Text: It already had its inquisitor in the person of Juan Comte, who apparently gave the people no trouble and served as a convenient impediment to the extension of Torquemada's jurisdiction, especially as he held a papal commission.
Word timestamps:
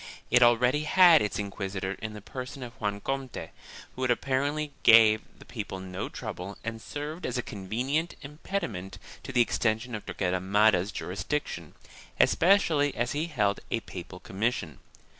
It 0.31 0.41
already 0.41 0.85
had 0.85 1.21
its 1.21 1.37
inquisitor 1.37 1.91
in 2.01 2.13
the 2.13 2.23
person 2.23 2.63
of 2.63 2.73
Juan 2.81 3.01
Comte, 3.01 3.51
who 3.95 4.03
apparently 4.03 4.73
gave 4.81 5.21
the 5.37 5.45
people 5.45 5.79
no 5.79 6.09
trouble 6.09 6.57
and 6.63 6.81
served 6.81 7.23
as 7.23 7.37
a 7.37 7.43
convenient 7.43 8.15
impediment 8.23 8.97
to 9.21 9.31
the 9.31 9.41
extension 9.41 9.93
of 9.93 10.03
Torquemada's 10.07 10.91
jurisdiction, 10.91 11.75
especially 12.19 12.95
as 12.95 13.11
he 13.11 13.27
held 13.27 13.59
a 13.69 13.81
papal 13.81 14.19
commission. 14.19 14.79